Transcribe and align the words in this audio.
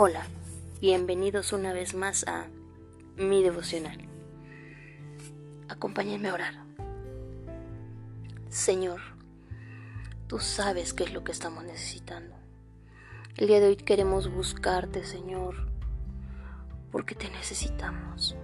Hola, 0.00 0.28
bienvenidos 0.80 1.52
una 1.52 1.72
vez 1.72 1.92
más 1.92 2.24
a 2.28 2.46
mi 3.16 3.42
devocional. 3.42 3.98
Acompáñenme 5.68 6.28
a 6.28 6.34
orar. 6.34 6.54
Señor, 8.48 9.00
tú 10.28 10.38
sabes 10.38 10.94
qué 10.94 11.02
es 11.02 11.12
lo 11.12 11.24
que 11.24 11.32
estamos 11.32 11.64
necesitando. 11.64 12.36
El 13.36 13.48
día 13.48 13.58
de 13.58 13.66
hoy 13.66 13.76
queremos 13.76 14.32
buscarte, 14.32 15.02
Señor, 15.02 15.68
porque 16.92 17.16
te 17.16 17.28
necesitamos. 17.30 18.36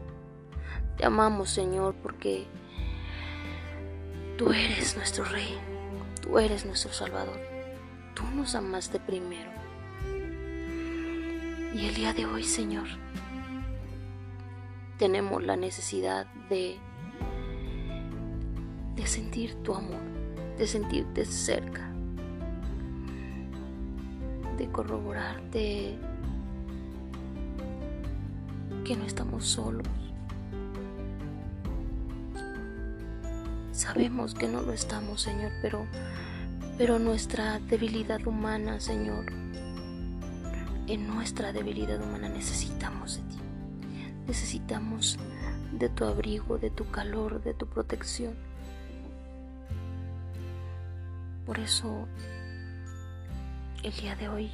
Te 0.97 1.07
amamos, 1.07 1.51
Señor, 1.51 1.95
porque 2.03 2.49
tú 4.37 4.51
eres 4.51 4.97
nuestro 4.97 5.23
Rey, 5.23 5.57
tú 6.21 6.37
eres 6.41 6.67
nuestro 6.67 6.93
Salvador. 6.93 7.39
Tú 8.17 8.25
nos 8.35 8.57
amaste 8.57 8.99
primero. 8.99 9.64
Y 11.75 11.87
el 11.87 11.95
día 11.97 12.13
de 12.13 12.25
hoy, 12.25 12.45
Señor, 12.45 12.87
tenemos 14.97 15.43
la 15.43 15.57
necesidad 15.57 16.25
de, 16.49 16.77
de 18.95 19.07
sentir 19.09 19.57
tu 19.65 19.75
amor, 19.75 20.01
de 20.57 20.69
sentirte 20.69 21.25
cerca, 21.25 21.91
de 24.57 24.69
corroborarte 24.69 25.99
que 28.85 28.97
no 28.97 29.05
estamos 29.05 29.45
solos. 29.45 29.89
Sabemos 33.73 34.33
que 34.35 34.47
no 34.47 34.63
lo 34.63 34.73
estamos, 34.73 35.23
Señor, 35.23 35.51
pero, 35.61 35.87
pero 36.79 37.01
nuestra 37.01 37.59
debilidad 37.59 38.25
humana, 38.29 38.79
Señor, 38.79 39.27
en 40.87 41.07
nuestra 41.07 41.53
debilidad 41.53 42.01
humana 42.03 42.29
necesitamos 42.29 43.17
de 43.17 43.23
ti. 43.23 43.39
Necesitamos 44.27 45.19
de 45.73 45.89
tu 45.89 46.05
abrigo, 46.05 46.59
de 46.59 46.71
tu 46.71 46.91
calor, 46.91 47.43
de 47.43 47.55
tu 47.55 47.67
protección. 47.67 48.35
Por 51.47 51.59
eso, 51.59 52.07
el 53.83 53.93
día 53.93 54.17
de 54.17 54.29
hoy, 54.29 54.51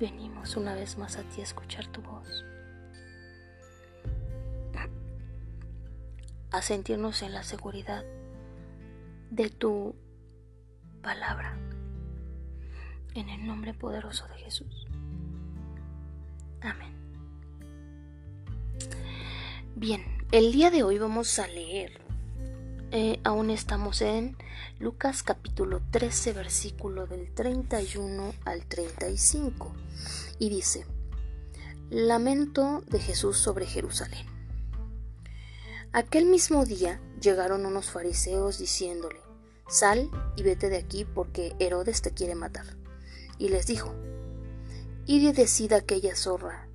venimos 0.00 0.56
una 0.56 0.74
vez 0.74 0.96
más 0.96 1.16
a 1.16 1.22
ti 1.22 1.40
a 1.40 1.44
escuchar 1.44 1.86
tu 1.88 2.02
voz. 2.02 2.44
A 6.50 6.62
sentirnos 6.62 7.22
en 7.22 7.32
la 7.34 7.42
seguridad 7.42 8.04
de 9.30 9.50
tu 9.50 9.94
palabra. 11.02 11.58
En 13.16 13.30
el 13.30 13.46
nombre 13.46 13.72
poderoso 13.72 14.28
de 14.28 14.34
Jesús. 14.34 14.86
Amén. 16.60 16.92
Bien, 19.74 20.04
el 20.32 20.52
día 20.52 20.70
de 20.70 20.82
hoy 20.82 20.98
vamos 20.98 21.38
a 21.38 21.46
leer. 21.46 21.98
Eh, 22.90 23.18
aún 23.24 23.48
estamos 23.48 24.02
en 24.02 24.36
Lucas 24.78 25.22
capítulo 25.22 25.80
13, 25.90 26.34
versículo 26.34 27.06
del 27.06 27.32
31 27.32 28.34
al 28.44 28.66
35. 28.66 29.74
Y 30.38 30.50
dice, 30.50 30.84
Lamento 31.88 32.82
de 32.86 33.00
Jesús 33.00 33.38
sobre 33.38 33.64
Jerusalén. 33.64 34.26
Aquel 35.92 36.26
mismo 36.26 36.66
día 36.66 37.00
llegaron 37.18 37.64
unos 37.64 37.90
fariseos 37.90 38.58
diciéndole, 38.58 39.20
Sal 39.70 40.10
y 40.36 40.42
vete 40.42 40.68
de 40.68 40.76
aquí 40.76 41.06
porque 41.06 41.56
Herodes 41.58 42.02
te 42.02 42.10
quiere 42.12 42.34
matar 42.34 42.76
y 43.38 43.48
les 43.48 43.66
dijo, 43.66 43.94
Id 45.06 45.28
y 45.28 45.32
decid 45.32 45.72
aquella 45.72 46.16
zorra, 46.16 46.68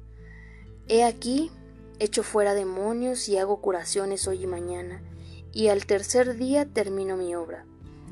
he 0.87 1.03
aquí, 1.03 1.51
echo 1.99 2.23
fuera 2.23 2.53
demonios 2.53 3.27
y 3.27 3.37
hago 3.37 3.61
curaciones 3.61 4.27
hoy 4.27 4.43
y 4.43 4.47
mañana, 4.47 5.01
y 5.51 5.67
al 5.67 5.85
tercer 5.85 6.37
día 6.37 6.65
termino 6.65 7.17
mi 7.17 7.35
obra. 7.35 7.65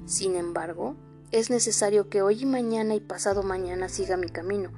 Sin 0.05 0.35
embargo, 0.35 0.95
es 1.31 1.49
necesario 1.49 2.09
que 2.09 2.21
hoy 2.21 2.41
y 2.41 2.45
mañana 2.45 2.95
y 2.95 2.99
pasado 2.99 3.43
mañana 3.43 3.87
siga 3.87 4.17
mi 4.17 4.29
camino, 4.29 4.71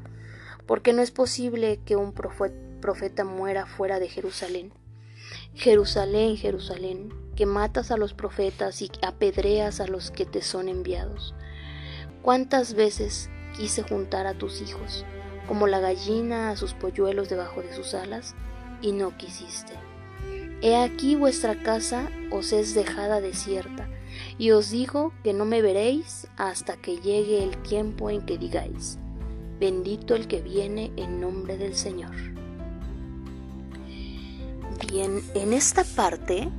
porque 0.68 0.94
no 0.94 1.02
es 1.02 1.10
posible 1.10 1.80
que 1.86 1.96
un 1.96 2.14
profeta 2.14 3.24
muera 3.24 3.66
fuera 3.66 4.00
de 4.00 4.10
Jerusalén. 4.10 4.74
Jerusalén, 5.56 6.38
Jerusalén, 6.38 7.14
que 7.36 7.48
matas 7.48 7.90
a 7.90 7.98
los 7.98 8.14
profetas 8.14 8.82
y 8.84 8.92
apedreas 9.02 9.80
a 9.80 9.88
los 9.88 10.12
que 10.12 10.26
te 10.26 10.44
son 10.44 10.70
enviados. 10.70 11.34
¿Cuántas 12.22 12.76
veces 12.76 13.31
quise 13.56 13.84
juntar 13.84 14.28
a 14.28 14.34
tus 14.34 14.62
hijos, 14.62 15.06
como 15.48 15.68
la 15.68 15.80
gallina 15.80 16.50
a 16.50 16.56
sus 16.56 16.74
polluelos 16.74 17.30
debajo 17.30 17.62
de 17.62 17.74
sus 17.74 17.94
alas, 17.94 18.36
y 18.82 18.92
no 18.92 19.16
quisiste. 19.18 19.74
He 20.62 20.76
aquí 20.76 21.16
vuestra 21.16 21.62
casa 21.64 22.10
os 22.30 22.54
es 22.54 22.74
dejada 22.74 23.22
desierta, 23.22 23.88
y 24.38 24.52
os 24.52 24.70
digo 24.70 25.14
que 25.24 25.34
no 25.34 25.46
me 25.46 25.62
veréis 25.62 26.28
hasta 26.38 26.78
que 26.78 26.98
llegue 26.98 27.44
el 27.44 27.58
tiempo 27.64 28.10
en 28.10 28.22
que 28.22 28.38
digáis, 28.38 28.98
bendito 29.60 30.16
el 30.16 30.28
que 30.28 30.42
viene 30.42 30.92
en 30.98 31.20
nombre 31.20 31.58
del 31.58 31.76
Señor. 31.76 32.16
Bien, 34.88 35.22
en 35.36 35.54
esta 35.54 35.84
parte 35.84 36.50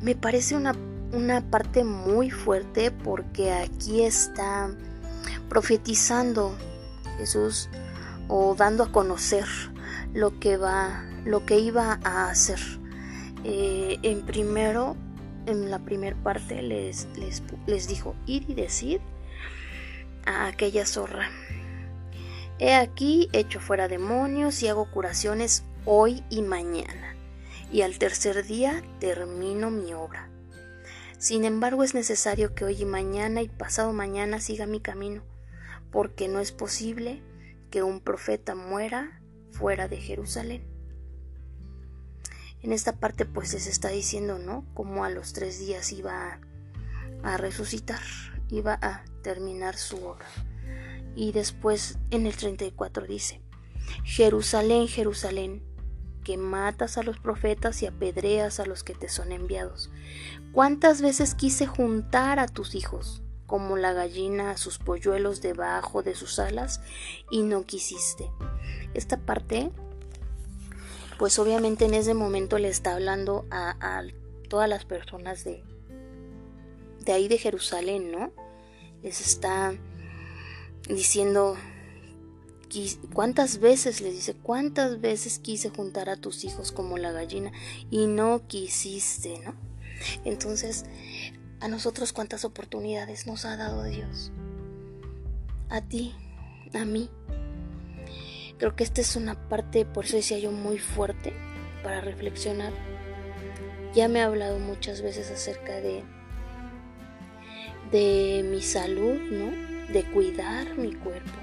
me 0.00 0.14
parece 0.14 0.56
una, 0.56 0.74
una 1.12 1.40
parte 1.40 1.84
muy 1.84 2.30
fuerte 2.30 2.90
porque 2.90 3.52
aquí 3.52 4.02
está 4.02 4.70
profetizando 5.52 6.56
Jesús 7.18 7.68
o 8.26 8.54
dando 8.54 8.84
a 8.84 8.90
conocer 8.90 9.44
lo 10.14 10.40
que 10.40 10.56
va, 10.56 11.04
lo 11.26 11.44
que 11.44 11.58
iba 11.58 12.00
a 12.04 12.30
hacer. 12.30 12.58
Eh, 13.44 13.98
en 14.02 14.22
primero, 14.22 14.96
en 15.44 15.70
la 15.70 15.78
primera 15.78 16.16
parte 16.22 16.62
les, 16.62 17.06
les, 17.18 17.42
les 17.66 17.86
dijo, 17.86 18.14
ir 18.24 18.48
y 18.48 18.54
decir 18.54 19.02
a 20.24 20.46
aquella 20.46 20.86
zorra, 20.86 21.28
he 22.58 22.74
aquí 22.74 23.28
hecho 23.34 23.60
fuera 23.60 23.88
demonios 23.88 24.62
y 24.62 24.68
hago 24.68 24.90
curaciones 24.90 25.64
hoy 25.84 26.24
y 26.30 26.40
mañana, 26.40 27.14
y 27.70 27.82
al 27.82 27.98
tercer 27.98 28.46
día 28.46 28.82
termino 29.00 29.70
mi 29.70 29.92
obra. 29.92 30.30
Sin 31.18 31.44
embargo, 31.44 31.84
es 31.84 31.92
necesario 31.92 32.54
que 32.54 32.64
hoy 32.64 32.80
y 32.80 32.86
mañana 32.86 33.42
y 33.42 33.50
pasado 33.50 33.92
mañana 33.92 34.40
siga 34.40 34.64
mi 34.64 34.80
camino, 34.80 35.22
porque 35.92 36.26
no 36.26 36.40
es 36.40 36.50
posible 36.50 37.22
que 37.70 37.82
un 37.82 38.00
profeta 38.00 38.54
muera 38.54 39.22
fuera 39.52 39.86
de 39.86 39.98
Jerusalén. 39.98 40.64
En 42.62 42.72
esta 42.72 42.96
parte 42.96 43.24
pues 43.24 43.50
se 43.50 43.56
está 43.70 43.88
diciendo, 43.88 44.38
¿no? 44.38 44.64
Como 44.74 45.04
a 45.04 45.10
los 45.10 45.32
tres 45.32 45.58
días 45.58 45.92
iba 45.92 46.40
a, 47.22 47.36
resucitar, 47.36 48.00
iba 48.48 48.78
a 48.80 49.04
terminar 49.22 49.76
su 49.76 50.04
obra. 50.04 50.26
Y 51.14 51.32
después 51.32 51.98
en 52.10 52.26
el 52.26 52.36
34 52.36 53.06
dice, 53.06 53.42
Jerusalén, 54.04 54.88
Jerusalén, 54.88 55.62
que 56.24 56.36
matas 56.36 56.98
a 56.98 57.02
los 57.02 57.18
profetas 57.18 57.82
y 57.82 57.86
apedreas 57.86 58.60
a 58.60 58.66
los 58.66 58.84
que 58.84 58.94
te 58.94 59.08
son 59.08 59.32
enviados. 59.32 59.90
¿Cuántas 60.52 61.02
veces 61.02 61.34
quise 61.34 61.66
juntar 61.66 62.38
a 62.38 62.46
tus 62.46 62.76
hijos? 62.76 63.22
Como 63.52 63.76
la 63.76 63.92
gallina 63.92 64.52
a 64.52 64.56
sus 64.56 64.78
polluelos 64.78 65.42
debajo 65.42 66.02
de 66.02 66.14
sus 66.14 66.38
alas 66.38 66.80
y 67.30 67.42
no 67.42 67.66
quisiste. 67.66 68.30
Esta 68.94 69.18
parte, 69.18 69.70
pues 71.18 71.38
obviamente 71.38 71.84
en 71.84 71.92
ese 71.92 72.14
momento 72.14 72.56
le 72.56 72.70
está 72.70 72.94
hablando 72.94 73.44
a, 73.50 74.04
todas 74.48 74.70
las 74.70 74.86
personas 74.86 75.44
de, 75.44 75.62
de 77.00 77.12
ahí 77.12 77.28
de 77.28 77.36
Jerusalén, 77.36 78.10
¿no? 78.10 78.32
Les 79.02 79.20
está 79.20 79.74
diciendo 80.88 81.54
cuántas 83.12 83.58
veces 83.58 84.00
les 84.00 84.14
dice 84.14 84.32
cuántas 84.32 85.02
veces 85.02 85.38
quise 85.38 85.68
juntar 85.68 86.08
a 86.08 86.16
tus 86.16 86.44
hijos 86.44 86.72
como 86.72 86.96
la 86.96 87.12
gallina 87.12 87.52
y 87.90 88.06
no 88.06 88.46
quisiste, 88.46 89.40
¿no? 89.40 89.54
Entonces, 90.24 90.86
a 91.62 91.68
nosotros 91.68 92.12
cuántas 92.12 92.44
oportunidades 92.44 93.28
nos 93.28 93.44
ha 93.44 93.56
dado 93.56 93.84
Dios. 93.84 94.32
A 95.70 95.80
ti, 95.80 96.12
a 96.74 96.84
mí. 96.84 97.08
Creo 98.58 98.74
que 98.74 98.82
esta 98.82 99.00
es 99.00 99.14
una 99.14 99.48
parte, 99.48 99.84
por 99.84 100.04
eso 100.04 100.16
decía 100.16 100.40
yo, 100.40 100.50
muy 100.50 100.78
fuerte 100.78 101.32
para 101.84 102.00
reflexionar. 102.00 102.72
Ya 103.94 104.08
me 104.08 104.18
he 104.18 104.22
hablado 104.22 104.58
muchas 104.58 105.02
veces 105.02 105.30
acerca 105.30 105.74
de, 105.74 106.02
de 107.92 108.44
mi 108.50 108.60
salud, 108.60 109.20
¿no? 109.30 109.92
De 109.92 110.02
cuidar 110.12 110.76
mi 110.76 110.94
cuerpo, 110.94 111.38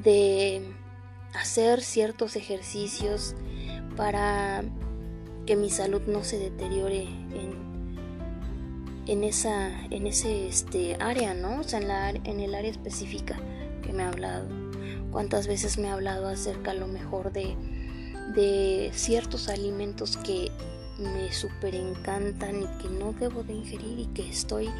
de 0.00 0.74
hacer 1.34 1.82
ciertos 1.82 2.34
ejercicios 2.34 3.36
para 3.96 4.64
que 5.46 5.54
mi 5.54 5.70
salud 5.70 6.02
no 6.08 6.24
se 6.24 6.38
deteriore 6.38 7.02
en 7.02 7.70
en 9.06 9.24
esa 9.24 9.70
en 9.90 10.06
ese 10.06 10.48
este 10.48 10.96
área 11.00 11.34
no 11.34 11.60
o 11.60 11.62
sea 11.64 11.80
en 11.80 11.88
la 11.88 12.10
en 12.10 12.40
el 12.40 12.54
área 12.54 12.70
específica 12.70 13.36
que 13.82 13.92
me 13.92 14.02
ha 14.02 14.08
hablado. 14.08 14.46
Cuántas 15.10 15.46
veces 15.46 15.78
me 15.78 15.88
ha 15.88 15.94
hablado 15.94 16.28
acerca 16.28 16.70
a 16.70 16.74
lo 16.74 16.86
mejor 16.86 17.32
de, 17.32 17.56
de 18.34 18.90
ciertos 18.94 19.48
alimentos 19.48 20.16
que 20.16 20.52
me 20.98 21.32
super 21.32 21.74
encantan 21.74 22.62
y 22.62 22.66
que 22.80 22.88
no 22.88 23.12
debo 23.12 23.42
de 23.42 23.54
ingerir 23.54 23.98
y 23.98 24.06
que 24.06 24.28
estoy 24.28 24.70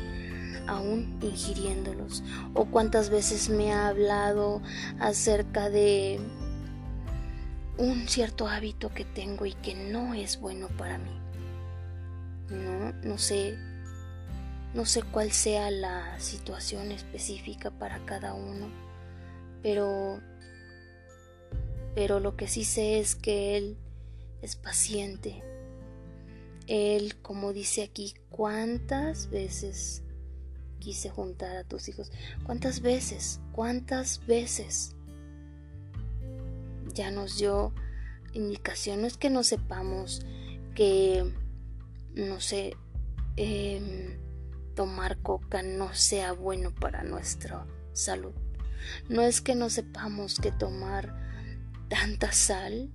aún 0.66 1.19
ingiriéndolos 1.20 2.23
o 2.55 2.66
cuántas 2.66 3.11
veces 3.11 3.49
me 3.49 3.73
ha 3.73 3.88
hablado 3.88 4.62
acerca 5.00 5.69
de 5.70 6.20
un 7.78 8.08
cierto 8.08 8.46
hábito 8.46 8.90
que 8.90 9.05
tengo 9.05 9.46
y 9.46 9.55
que 9.55 9.75
no 9.75 10.14
es 10.14 10.38
bueno 10.38 10.69
para 10.76 10.99
mí. 10.99 11.19
No, 12.50 12.93
no 13.02 13.16
sé, 13.16 13.56
no 14.75 14.84
sé 14.84 15.02
cuál 15.02 15.32
sea 15.32 15.70
la 15.70 16.19
situación 16.20 16.93
específica 16.93 17.70
para 17.70 18.05
cada 18.05 18.34
uno, 18.34 18.69
pero 19.62 20.20
pero 21.94 22.20
lo 22.20 22.37
que 22.37 22.46
sí 22.46 22.64
sé 22.64 23.00
es 23.00 23.17
que 23.17 23.56
él 23.56 23.76
es 24.43 24.55
paciente. 24.55 25.43
Él, 26.69 27.17
como 27.20 27.52
dice 27.52 27.82
aquí, 27.82 28.14
¿cuántas 28.31 29.28
veces 29.28 30.05
quise 30.81 31.11
juntar 31.11 31.56
a 31.56 31.64
tus 31.64 31.88
hijos. 31.88 32.11
¿Cuántas 32.44 32.81
veces? 32.81 33.38
¿Cuántas 33.52 34.26
veces? 34.26 34.96
Ya 36.94 37.12
nos 37.12 37.38
dio 37.38 37.73
indicación. 38.32 39.02
No 39.02 39.06
es 39.06 39.16
que 39.16 39.31
no 39.31 39.44
sepamos 39.44 40.26
que, 40.75 41.32
no 42.14 42.40
sé, 42.40 42.75
em, 43.37 44.19
tomar 44.81 45.19
coca 45.19 45.62
no 45.62 45.93
sea 45.93 46.32
bueno 46.32 46.75
para 46.75 47.03
nuestra 47.03 47.67
salud. 47.93 48.32
No 49.11 49.21
es 49.21 49.43
que 49.43 49.55
no 49.55 49.69
sepamos 49.69 50.41
que 50.41 50.53
tomar 50.53 51.15
tanta 51.91 52.32
sal 52.32 52.91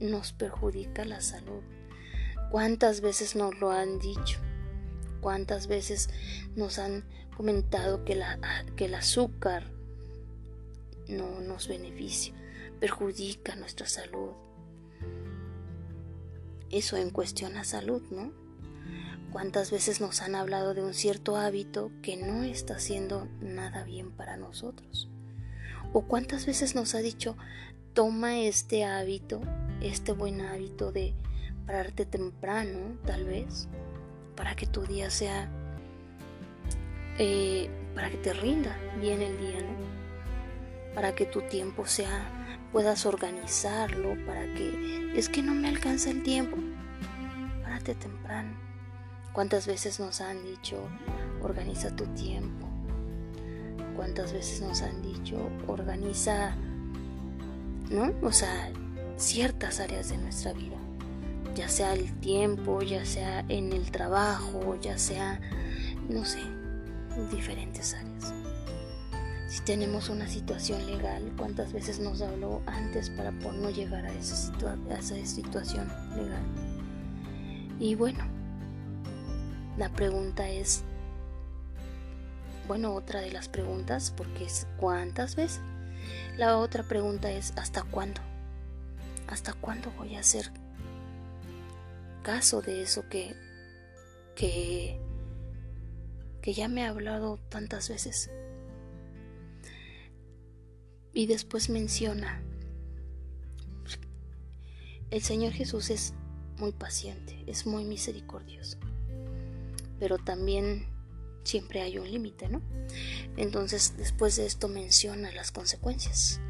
nos 0.00 0.32
perjudica 0.32 1.04
la 1.04 1.20
salud. 1.20 1.60
¿Cuántas 2.50 3.02
veces 3.02 3.36
nos 3.36 3.54
lo 3.60 3.70
han 3.70 3.98
dicho? 3.98 4.40
¿Cuántas 5.20 5.66
veces 5.66 6.08
nos 6.54 6.78
han 6.78 7.04
comentado 7.36 8.02
que, 8.06 8.18
que 8.74 8.86
el 8.86 8.94
azúcar 8.94 9.70
no 11.06 11.42
nos 11.42 11.68
beneficia, 11.68 12.32
perjudica 12.80 13.56
nuestra 13.56 13.86
salud. 13.86 14.30
Eso 16.70 16.96
en 16.96 17.10
cuestión 17.10 17.58
a 17.58 17.64
salud, 17.64 18.00
¿no? 18.10 18.45
¿Cuántas 19.36 19.70
veces 19.70 20.00
nos 20.00 20.22
han 20.22 20.34
hablado 20.34 20.72
de 20.72 20.82
un 20.82 20.94
cierto 20.94 21.36
hábito 21.36 21.92
que 22.00 22.16
no 22.16 22.42
está 22.42 22.76
haciendo 22.76 23.28
nada 23.42 23.84
bien 23.84 24.10
para 24.10 24.38
nosotros? 24.38 25.10
¿O 25.92 26.06
cuántas 26.06 26.46
veces 26.46 26.74
nos 26.74 26.94
ha 26.94 27.00
dicho, 27.00 27.36
toma 27.92 28.38
este 28.38 28.86
hábito, 28.86 29.42
este 29.82 30.12
buen 30.12 30.40
hábito 30.40 30.90
de 30.90 31.12
pararte 31.66 32.06
temprano, 32.06 32.96
tal 33.04 33.24
vez, 33.24 33.68
para 34.36 34.56
que 34.56 34.66
tu 34.66 34.86
día 34.86 35.10
sea 35.10 35.50
eh, 37.18 37.68
para 37.94 38.08
que 38.08 38.16
te 38.16 38.32
rinda 38.32 38.74
bien 39.02 39.20
el 39.20 39.38
día, 39.38 39.60
¿no? 39.60 40.94
Para 40.94 41.14
que 41.14 41.26
tu 41.26 41.42
tiempo 41.42 41.84
sea, 41.84 42.66
puedas 42.72 43.04
organizarlo, 43.04 44.16
para 44.24 44.46
que 44.54 45.12
es 45.14 45.28
que 45.28 45.42
no 45.42 45.52
me 45.52 45.68
alcanza 45.68 46.08
el 46.08 46.22
tiempo. 46.22 46.56
Párate 47.62 47.94
temprano. 47.96 48.65
¿Cuántas 49.36 49.66
veces 49.66 50.00
nos 50.00 50.22
han 50.22 50.42
dicho, 50.42 50.78
organiza 51.42 51.94
tu 51.94 52.06
tiempo? 52.14 52.66
¿Cuántas 53.94 54.32
veces 54.32 54.62
nos 54.62 54.80
han 54.80 55.02
dicho, 55.02 55.36
organiza, 55.66 56.56
¿no? 57.90 58.14
O 58.22 58.32
sea, 58.32 58.70
ciertas 59.18 59.78
áreas 59.80 60.08
de 60.08 60.16
nuestra 60.16 60.54
vida, 60.54 60.78
ya 61.54 61.68
sea 61.68 61.92
el 61.92 62.18
tiempo, 62.20 62.80
ya 62.80 63.04
sea 63.04 63.40
en 63.50 63.74
el 63.74 63.90
trabajo, 63.90 64.74
ya 64.80 64.96
sea, 64.96 65.38
no 66.08 66.24
sé, 66.24 66.40
diferentes 67.30 67.92
áreas. 67.92 68.32
Si 69.48 69.60
tenemos 69.64 70.08
una 70.08 70.28
situación 70.28 70.86
legal, 70.86 71.30
¿cuántas 71.36 71.74
veces 71.74 71.98
nos 71.98 72.22
habló 72.22 72.62
antes 72.64 73.10
para 73.10 73.32
no 73.32 73.68
llegar 73.68 74.06
a 74.06 74.12
esa, 74.14 74.50
esa 74.98 75.26
situación 75.26 75.92
legal? 76.16 76.42
Y 77.78 77.96
bueno, 77.96 78.35
la 79.76 79.88
pregunta 79.90 80.48
es, 80.48 80.82
bueno, 82.66 82.94
otra 82.94 83.20
de 83.20 83.30
las 83.30 83.48
preguntas, 83.48 84.12
porque 84.16 84.44
es 84.44 84.66
¿cuántas 84.76 85.36
veces? 85.36 85.60
La 86.36 86.58
otra 86.58 86.82
pregunta 86.82 87.30
es 87.30 87.52
¿hasta 87.56 87.82
cuándo? 87.82 88.20
¿Hasta 89.28 89.52
cuándo 89.54 89.90
voy 89.92 90.16
a 90.16 90.20
hacer 90.20 90.50
caso 92.22 92.60
de 92.60 92.82
eso 92.82 93.08
que, 93.08 93.34
que 94.34 95.00
que 96.46 96.54
ya 96.54 96.68
me 96.68 96.84
ha 96.84 96.90
hablado 96.90 97.40
tantas 97.48 97.88
veces. 97.88 98.30
Y 101.12 101.26
después 101.26 101.68
menciona, 101.70 102.40
el 105.10 105.22
Señor 105.22 105.52
Jesús 105.52 105.90
es 105.90 106.14
muy 106.56 106.70
paciente, 106.70 107.42
es 107.48 107.66
muy 107.66 107.84
misericordioso, 107.84 108.78
pero 109.98 110.18
también 110.18 110.86
siempre 111.44 111.80
hay 111.82 111.98
un 111.98 112.10
límite, 112.10 112.48
¿no? 112.48 112.62
Entonces 113.36 113.94
después 113.96 114.36
de 114.36 114.46
esto 114.46 114.68
menciona 114.68 115.32
las 115.32 115.52
consecuencias. 115.52 116.40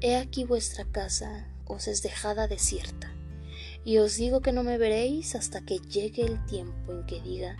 He 0.00 0.16
aquí 0.16 0.44
vuestra 0.44 0.84
casa 0.84 1.48
os 1.64 1.88
es 1.88 2.02
dejada 2.02 2.48
desierta, 2.48 3.14
y 3.84 3.98
os 3.98 4.16
digo 4.16 4.40
que 4.40 4.52
no 4.52 4.62
me 4.62 4.78
veréis 4.78 5.34
hasta 5.34 5.64
que 5.64 5.78
llegue 5.78 6.22
el 6.22 6.44
tiempo 6.46 6.92
en 6.92 7.06
que 7.06 7.20
diga, 7.20 7.56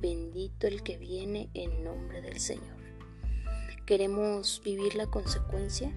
bendito 0.00 0.66
el 0.66 0.82
que 0.82 0.98
viene 0.98 1.50
en 1.54 1.84
nombre 1.84 2.20
del 2.20 2.40
Señor. 2.40 2.74
¿Queremos 3.86 4.60
vivir 4.64 4.94
la 4.94 5.06
consecuencia? 5.06 5.92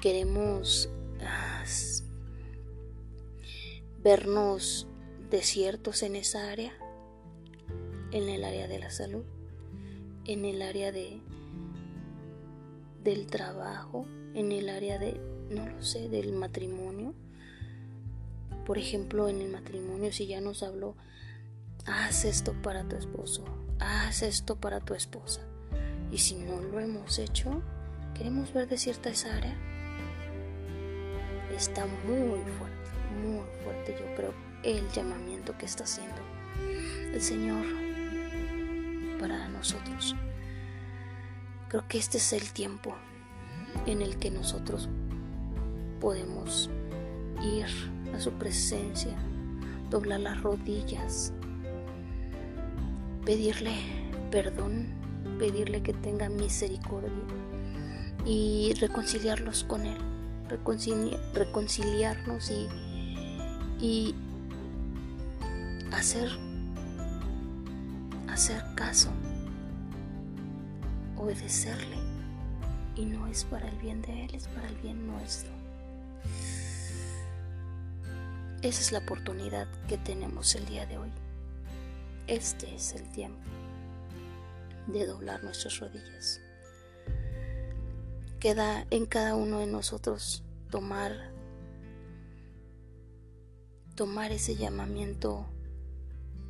¿Queremos 0.00 0.88
ah, 1.20 1.64
vernos 4.02 4.88
desiertos 5.32 6.02
en 6.02 6.14
esa 6.14 6.52
área? 6.52 6.72
En 8.12 8.28
el 8.28 8.44
área 8.44 8.68
de 8.68 8.78
la 8.78 8.90
salud, 8.90 9.24
en 10.26 10.44
el 10.44 10.60
área 10.60 10.92
de 10.92 11.20
del 13.02 13.26
trabajo, 13.26 14.06
en 14.34 14.52
el 14.52 14.68
área 14.68 14.98
de, 14.98 15.20
no 15.50 15.66
lo 15.66 15.82
sé, 15.82 16.08
del 16.08 16.32
matrimonio. 16.34 17.14
Por 18.66 18.78
ejemplo, 18.78 19.28
en 19.28 19.40
el 19.40 19.50
matrimonio, 19.50 20.12
si 20.12 20.26
ya 20.28 20.40
nos 20.40 20.62
habló 20.62 20.94
haz 21.86 22.24
esto 22.24 22.52
para 22.62 22.84
tu 22.84 22.94
esposo, 22.94 23.44
haz 23.80 24.22
esto 24.22 24.60
para 24.60 24.80
tu 24.80 24.94
esposa. 24.94 25.40
Y 26.12 26.18
si 26.18 26.36
no 26.36 26.60
lo 26.60 26.78
hemos 26.78 27.18
hecho, 27.18 27.62
queremos 28.14 28.52
ver 28.52 28.68
de 28.68 28.76
cierta 28.76 29.08
esa 29.08 29.34
área. 29.34 29.56
Está 31.56 31.86
muy 31.86 32.38
fuerte, 32.58 32.90
muy 33.20 33.46
fuerte 33.64 33.96
yo 33.98 34.14
creo 34.14 34.51
el 34.62 34.88
llamamiento 34.90 35.56
que 35.58 35.66
está 35.66 35.84
haciendo 35.84 36.16
el 37.12 37.20
Señor 37.20 37.64
para 39.18 39.48
nosotros. 39.48 40.14
Creo 41.68 41.86
que 41.88 41.98
este 41.98 42.18
es 42.18 42.32
el 42.32 42.52
tiempo 42.52 42.94
en 43.86 44.02
el 44.02 44.18
que 44.18 44.30
nosotros 44.30 44.88
podemos 46.00 46.70
ir 47.42 47.66
a 48.14 48.20
su 48.20 48.30
presencia, 48.32 49.16
doblar 49.90 50.20
las 50.20 50.40
rodillas 50.42 51.32
pedirle 53.24 53.72
perdón, 54.30 54.86
pedirle 55.38 55.82
que 55.82 55.92
tenga 55.92 56.28
misericordia 56.28 57.10
y 58.24 58.74
reconciliarlos 58.80 59.64
con 59.64 59.86
Él, 59.86 59.98
reconciliarnos 60.48 62.50
y, 62.50 62.68
y 63.80 64.14
hacer, 65.92 66.30
hacer 68.28 68.62
caso, 68.74 69.10
obedecerle. 71.16 71.96
Y 72.94 73.06
no 73.06 73.26
es 73.26 73.44
para 73.44 73.68
el 73.68 73.76
bien 73.78 74.02
de 74.02 74.24
Él, 74.24 74.34
es 74.34 74.48
para 74.48 74.68
el 74.68 74.76
bien 74.76 75.06
nuestro. 75.06 75.50
Esa 78.60 78.80
es 78.80 78.92
la 78.92 78.98
oportunidad 78.98 79.66
que 79.88 79.96
tenemos 79.96 80.54
el 80.54 80.66
día 80.66 80.86
de 80.86 80.98
hoy. 80.98 81.10
Este 82.26 82.74
es 82.74 82.92
el 82.92 83.10
tiempo 83.10 83.40
de 84.88 85.06
doblar 85.06 85.42
nuestras 85.42 85.78
rodillas. 85.80 86.40
Queda 88.38 88.86
en 88.90 89.06
cada 89.06 89.34
uno 89.36 89.60
de 89.60 89.66
nosotros 89.66 90.44
tomar 90.70 91.32
tomar 93.94 94.32
ese 94.32 94.56
llamamiento 94.56 95.46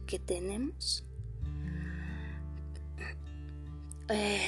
que 0.06 0.18
tenemos. 0.18 1.04
Eh, 4.08 4.42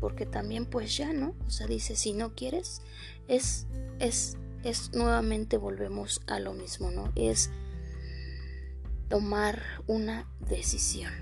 porque 0.00 0.26
también 0.26 0.66
pues 0.66 0.96
ya, 0.96 1.12
¿no? 1.12 1.34
O 1.46 1.50
sea, 1.50 1.66
dice, 1.66 1.96
si 1.96 2.12
no 2.12 2.34
quieres, 2.34 2.82
es, 3.26 3.66
es, 3.98 4.36
es 4.62 4.92
nuevamente 4.92 5.56
volvemos 5.56 6.20
a 6.26 6.38
lo 6.40 6.52
mismo, 6.52 6.90
¿no? 6.90 7.10
Es 7.16 7.50
tomar 9.08 9.62
una 9.86 10.28
decisión. 10.48 11.12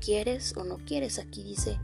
¿Quieres 0.00 0.56
o 0.56 0.64
no 0.64 0.78
quieres? 0.78 1.18
Aquí 1.18 1.42
dice, 1.42 1.78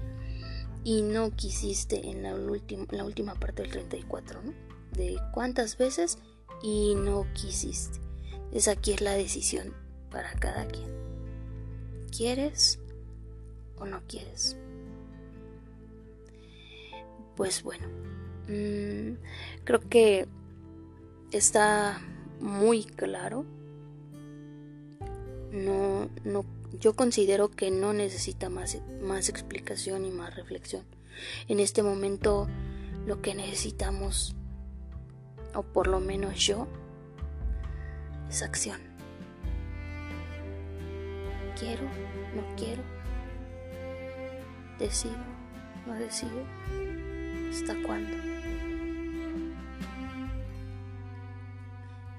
y 0.84 1.02
no 1.02 1.30
quisiste 1.30 2.08
en 2.08 2.22
la, 2.22 2.34
última, 2.34 2.86
la 2.90 3.04
última 3.04 3.34
parte 3.34 3.62
del 3.62 3.70
34, 3.70 4.42
¿no? 4.42 4.54
De 4.92 5.18
cuántas 5.32 5.76
veces 5.76 6.18
y 6.62 6.94
no 6.94 7.26
quisiste. 7.34 8.00
Es 8.52 8.68
aquí 8.68 8.92
es 8.92 9.00
la 9.00 9.12
decisión 9.12 9.81
para 10.12 10.32
cada 10.34 10.66
quien. 10.66 10.90
¿Quieres 12.16 12.78
o 13.78 13.86
no 13.86 14.02
quieres? 14.06 14.56
Pues 17.36 17.62
bueno, 17.62 17.88
mm, 18.48 19.16
creo 19.64 19.80
que 19.88 20.28
está 21.32 22.00
muy 22.40 22.84
claro. 22.84 23.46
No, 25.50 26.08
no, 26.24 26.44
yo 26.78 26.94
considero 26.94 27.50
que 27.50 27.70
no 27.70 27.92
necesita 27.92 28.48
más, 28.50 28.78
más 29.02 29.28
explicación 29.28 30.04
y 30.04 30.10
más 30.10 30.36
reflexión. 30.36 30.84
En 31.48 31.60
este 31.60 31.82
momento 31.82 32.48
lo 33.06 33.20
que 33.22 33.34
necesitamos, 33.34 34.34
o 35.54 35.62
por 35.62 35.86
lo 35.86 36.00
menos 36.00 36.38
yo, 36.46 36.68
es 38.28 38.42
acción. 38.42 38.91
Quiero, 41.62 41.84
no 41.84 42.56
quiero, 42.56 42.82
decido, 44.80 45.14
no 45.86 45.94
decido, 45.94 46.42
hasta 47.52 47.80
cuándo. 47.86 48.16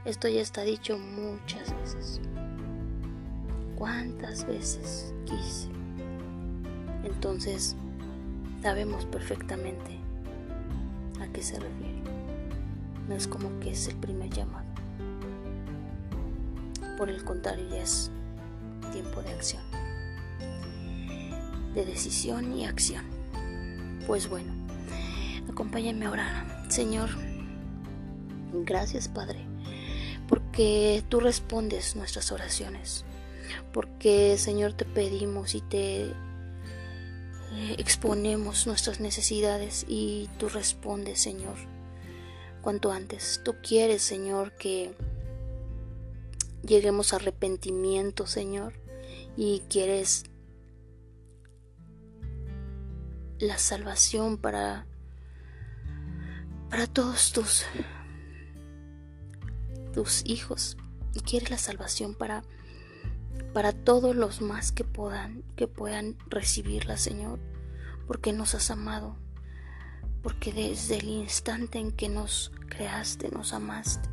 Esto 0.05 0.29
ya 0.29 0.39
está 0.39 0.61
dicho 0.61 0.97
muchas 0.97 1.75
veces. 1.81 2.21
¿Cuántas 3.75 4.47
veces 4.47 5.13
quise? 5.25 5.67
Entonces, 7.03 7.75
sabemos 8.61 9.05
perfectamente 9.07 9.99
a 11.19 11.27
qué 11.33 11.43
se 11.43 11.59
refiere. 11.59 12.01
No 13.09 13.15
es 13.15 13.27
como 13.27 13.59
que 13.59 13.71
es 13.71 13.89
el 13.89 13.97
primer 13.97 14.29
llamado. 14.29 14.67
Por 16.97 17.09
el 17.09 17.25
contrario, 17.25 17.67
ya 17.69 17.81
es 17.81 18.09
tiempo 18.93 19.23
de 19.23 19.31
acción. 19.31 19.63
De 21.73 21.83
decisión 21.83 22.55
y 22.55 22.65
acción. 22.65 23.03
Pues 24.05 24.29
bueno, 24.29 24.53
acompáñenme 25.49 26.05
a 26.05 26.11
orar. 26.11 26.71
Señor, 26.71 27.09
gracias 28.53 29.07
Padre, 29.07 29.39
porque 30.29 31.03
tú 31.09 31.19
respondes 31.19 31.95
nuestras 31.95 32.31
oraciones. 32.31 33.03
Porque 33.71 34.37
Señor 34.37 34.73
te 34.73 34.85
pedimos 34.85 35.55
y 35.55 35.61
te 35.61 36.03
eh, 36.05 37.75
exponemos 37.77 38.67
nuestras 38.67 38.99
necesidades 38.99 39.85
y 39.87 40.29
tú 40.37 40.49
respondes 40.49 41.19
Señor 41.19 41.55
cuanto 42.61 42.91
antes. 42.91 43.41
Tú 43.43 43.55
quieres 43.61 44.03
Señor 44.03 44.53
que 44.53 44.93
lleguemos 46.63 47.13
a 47.13 47.17
arrepentimiento, 47.17 48.25
Señor, 48.25 48.73
y 49.35 49.61
quieres 49.69 50.25
la 53.39 53.57
salvación 53.57 54.37
para 54.37 54.85
para 56.69 56.87
todos 56.87 57.31
tus 57.33 57.65
tus 59.93 60.23
hijos 60.25 60.77
y 61.13 61.19
quieres 61.21 61.49
la 61.49 61.57
salvación 61.57 62.15
para 62.15 62.43
para 63.53 63.71
todos 63.71 64.15
los 64.15 64.41
más 64.41 64.71
que 64.71 64.83
puedan 64.83 65.43
que 65.55 65.67
puedan 65.67 66.17
recibirla, 66.27 66.97
Señor, 66.97 67.39
porque 68.07 68.33
nos 68.33 68.55
has 68.55 68.71
amado, 68.71 69.15
porque 70.21 70.51
desde 70.51 70.97
el 70.97 71.09
instante 71.09 71.79
en 71.79 71.91
que 71.91 72.09
nos 72.09 72.51
creaste, 72.69 73.29
nos 73.29 73.53
amaste. 73.53 74.09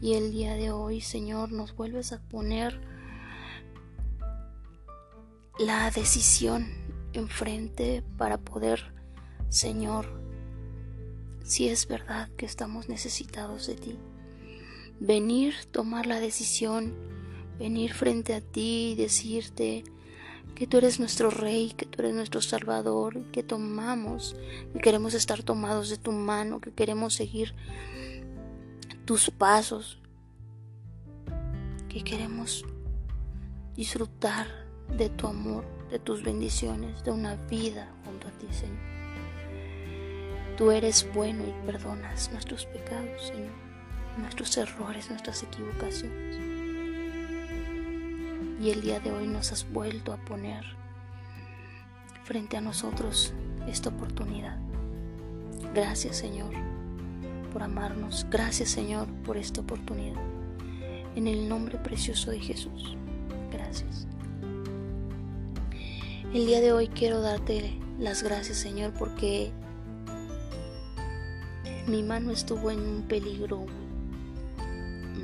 Y 0.00 0.14
el 0.14 0.30
día 0.30 0.54
de 0.54 0.70
hoy, 0.70 1.00
Señor, 1.00 1.50
nos 1.52 1.74
vuelves 1.74 2.12
a 2.12 2.20
poner 2.20 2.80
la 5.58 5.90
decisión 5.90 6.66
enfrente 7.14 8.02
para 8.18 8.36
poder, 8.36 8.92
Señor, 9.48 10.20
si 11.44 11.68
es 11.68 11.88
verdad 11.88 12.28
que 12.36 12.44
estamos 12.44 12.90
necesitados 12.90 13.66
de 13.66 13.74
ti, 13.76 13.98
venir, 15.00 15.54
tomar 15.70 16.04
la 16.06 16.20
decisión, 16.20 16.94
venir 17.58 17.94
frente 17.94 18.34
a 18.34 18.42
ti 18.42 18.92
y 18.92 18.96
decirte 18.96 19.84
que 20.54 20.66
tú 20.66 20.76
eres 20.76 21.00
nuestro 21.00 21.30
Rey, 21.30 21.72
que 21.74 21.86
tú 21.86 22.02
eres 22.02 22.14
nuestro 22.14 22.42
Salvador, 22.42 23.24
que 23.32 23.42
tomamos, 23.42 24.36
que 24.74 24.80
queremos 24.80 25.14
estar 25.14 25.42
tomados 25.42 25.88
de 25.88 25.96
tu 25.96 26.12
mano, 26.12 26.60
que 26.60 26.72
queremos 26.72 27.14
seguir 27.14 27.54
tus 29.06 29.30
pasos, 29.30 30.02
que 31.88 32.04
queremos 32.04 32.64
disfrutar 33.74 34.65
de 34.88 35.08
tu 35.10 35.26
amor, 35.26 35.64
de 35.90 35.98
tus 35.98 36.22
bendiciones, 36.22 37.04
de 37.04 37.10
una 37.10 37.36
vida 37.48 37.88
junto 38.04 38.28
a 38.28 38.30
ti, 38.32 38.46
Señor. 38.50 38.76
Tú 40.56 40.70
eres 40.70 41.06
bueno 41.14 41.44
y 41.46 41.66
perdonas 41.66 42.30
nuestros 42.32 42.66
pecados, 42.66 43.28
Señor, 43.28 43.52
nuestros 44.18 44.56
errores, 44.56 45.10
nuestras 45.10 45.42
equivocaciones. 45.42 46.38
Y 48.60 48.70
el 48.70 48.80
día 48.80 49.00
de 49.00 49.12
hoy 49.12 49.26
nos 49.26 49.52
has 49.52 49.70
vuelto 49.70 50.12
a 50.12 50.16
poner 50.16 50.64
frente 52.24 52.56
a 52.56 52.60
nosotros 52.60 53.34
esta 53.68 53.90
oportunidad. 53.90 54.58
Gracias, 55.74 56.16
Señor 56.16 56.54
por 57.56 57.62
amarnos. 57.62 58.26
Gracias 58.28 58.68
Señor 58.68 59.08
por 59.24 59.38
esta 59.38 59.62
oportunidad. 59.62 60.20
En 61.14 61.26
el 61.26 61.48
nombre 61.48 61.78
precioso 61.78 62.30
de 62.30 62.38
Jesús. 62.38 62.98
Gracias. 63.50 64.05
El 66.36 66.44
día 66.44 66.60
de 66.60 66.70
hoy 66.70 66.88
quiero 66.88 67.22
darte 67.22 67.80
las 67.98 68.22
gracias 68.22 68.58
Señor 68.58 68.92
porque 68.98 69.52
mi 71.86 72.02
mano 72.02 72.30
estuvo 72.30 72.70
en 72.70 72.78
un 72.78 73.02
peligro 73.08 73.64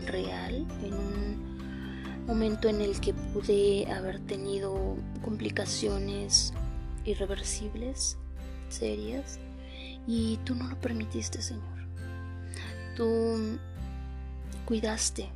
real, 0.06 0.66
en 0.82 0.94
un 0.94 2.24
momento 2.26 2.66
en 2.70 2.80
el 2.80 2.98
que 2.98 3.12
pude 3.12 3.92
haber 3.92 4.20
tenido 4.20 4.96
complicaciones 5.22 6.54
irreversibles, 7.04 8.16
serias, 8.70 9.38
y 10.06 10.38
tú 10.46 10.54
no 10.54 10.66
lo 10.66 10.80
permitiste, 10.80 11.42
Señor. 11.42 11.88
Tú 12.96 13.58
cuidaste 14.64 15.28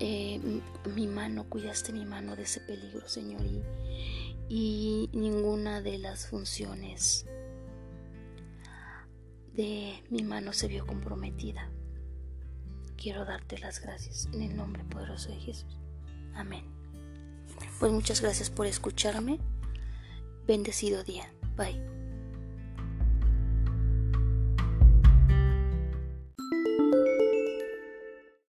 eh, 0.00 0.40
mi 0.94 1.06
mano, 1.06 1.44
cuidaste 1.48 1.92
mi 1.92 2.06
mano 2.06 2.34
de 2.34 2.44
ese 2.44 2.60
peligro, 2.60 3.06
Señor, 3.06 3.42
y, 4.48 5.08
ninguna 5.12 5.80
de 5.82 5.98
las 5.98 6.26
funciones 6.26 7.26
de 9.54 10.02
mi 10.08 10.22
mano 10.22 10.52
se 10.52 10.68
vio 10.68 10.86
comprometida. 10.86 11.70
Quiero 12.96 13.24
darte 13.24 13.58
las 13.58 13.80
gracias 13.80 14.28
en 14.32 14.42
el 14.42 14.56
nombre 14.56 14.82
poderoso 14.84 15.28
de 15.28 15.36
Jesús. 15.36 15.78
Amén. 16.34 16.64
Pues 17.78 17.92
muchas 17.92 18.20
gracias 18.20 18.50
por 18.50 18.66
escucharme. 18.66 19.38
Bendecido 20.46 21.04
día. 21.04 21.32
Bye. 21.56 21.99